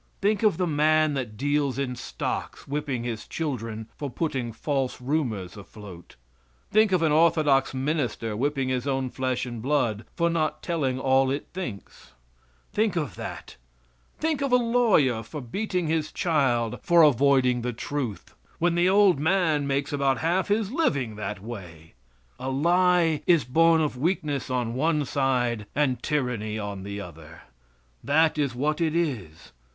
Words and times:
Think 0.19 0.41
of 0.41 0.57
the 0.57 0.65
man 0.65 1.13
that 1.13 1.37
deals 1.37 1.77
in 1.77 1.95
stocks 1.95 2.67
whipping 2.67 3.03
his 3.03 3.27
children 3.27 3.87
for 3.95 4.09
putting 4.09 4.51
false 4.51 4.99
rumors 4.99 5.55
afloat! 5.55 6.15
Think 6.71 6.91
of 6.91 7.03
an 7.03 7.11
orthodox 7.11 7.75
minister 7.75 8.35
whipping 8.35 8.69
his 8.69 8.87
own 8.87 9.11
flesh 9.11 9.45
and 9.45 9.61
blood, 9.61 10.05
for 10.15 10.27
not 10.27 10.63
telling 10.63 10.97
all 10.99 11.29
it 11.29 11.49
thinks! 11.53 12.13
Think 12.73 12.95
of 12.95 13.13
that! 13.13 13.57
Think 14.17 14.41
of 14.41 14.51
a 14.51 14.55
lawyer 14.55 15.21
for 15.21 15.39
beating 15.39 15.85
his 15.85 16.11
child 16.11 16.79
for 16.81 17.03
avoiding 17.03 17.61
the 17.61 17.71
truth! 17.71 18.33
when 18.57 18.73
the 18.73 18.89
old 18.89 19.19
man 19.19 19.67
makes 19.67 19.93
about 19.93 20.17
half 20.17 20.47
his 20.47 20.71
living 20.71 21.15
that 21.17 21.39
way. 21.43 21.93
A 22.39 22.49
lie 22.49 23.21
is 23.27 23.43
born 23.43 23.81
of 23.81 23.99
weakness 23.99 24.49
on 24.49 24.73
one 24.73 25.05
side 25.05 25.67
and 25.75 26.01
tyranny 26.01 26.57
on 26.57 26.81
the 26.81 26.99
other. 26.99 27.41
That 28.03 28.39
is 28.39 28.55
what 28.55 28.81
it 28.81 28.95
is. 28.95 29.51